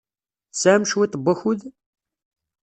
Tesɛam 0.51 0.83
cwiṭ 0.91 1.13
n 1.17 1.21
wakud? 1.25 1.61